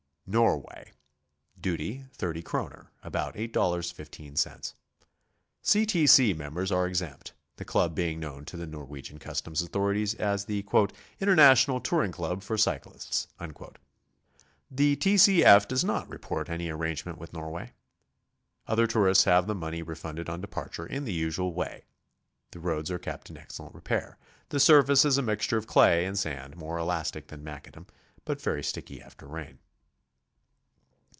NORWAY. 0.33 0.93
Duty, 1.59 2.05
30 2.13 2.41
kroner,— 2.41 2.89
about 3.03 3.35
$8.15. 3.35 4.73
C. 5.61 5.85
T. 5.85 6.07
C. 6.07 6.31
members 6.33 6.71
are 6.71 6.87
exempt, 6.87 7.33
the 7.57 7.65
Club 7.65 7.93
being 7.93 8.17
known 8.21 8.45
to 8.45 8.55
the 8.55 8.65
Nor 8.65 8.87
wegian 8.87 9.19
customs 9.19 9.61
authorities 9.61 10.15
as 10.15 10.45
the 10.45 10.63
''International 11.19 11.81
Touring 11.83 12.13
Club 12.13 12.43
for 12.43 12.57
Cyclists." 12.57 13.27
The 14.71 14.95
T. 14.95 15.17
C. 15.17 15.43
F. 15.43 15.67
does 15.67 15.83
not 15.83 16.07
report 16.09 16.49
any 16.49 16.71
ar 16.71 16.77
rangement 16.77 17.17
with 17.17 17.33
Norway. 17.33 17.73
Other 18.67 18.87
tourists 18.87 19.25
have 19.25 19.47
the 19.47 19.53
money 19.55 19.81
refunded 19.83 20.29
on 20.29 20.39
departure 20.39 20.85
in 20.85 21.03
the 21.03 21.11
usual 21.11 21.53
way. 21.53 21.83
The 22.51 22.61
roads 22.61 22.89
are 22.89 22.97
kept 22.99 23.29
in 23.29 23.35
excellent 23.37 23.75
repair. 23.75 24.17
The 24.47 24.61
surface 24.61 25.03
is 25.03 25.17
a 25.17 25.21
mixture 25.21 25.57
of 25.57 25.67
clay 25.67 26.05
and 26.05 26.17
sand, 26.17 26.55
more 26.55 26.77
elastic 26.77 27.27
than 27.27 27.43
macadam, 27.43 27.87
but 28.23 28.39
very 28.41 28.61
stkky 28.61 29.01
after 29.01 29.27
rain. 29.27 29.59